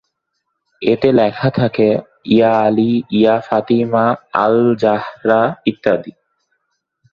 এতে 0.81 1.09
লেখা 1.11 1.49
থাকে 1.49 1.87
"ইয়া 2.27 2.51
আলি", 2.61 2.91
"ইয়া 3.11 3.35
ফাতিমা 3.39 4.05
আল 4.35 4.55
জাহরা" 4.75 5.41
ইত্যাদি। 5.65 6.11